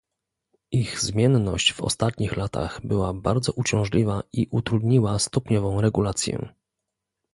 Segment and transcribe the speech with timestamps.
[0.71, 6.53] Ich zmienność w ostatnich latach była bardzo uciążliwa i utrudniła stopniową regulację